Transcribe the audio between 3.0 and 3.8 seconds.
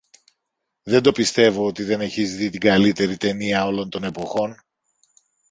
ταινία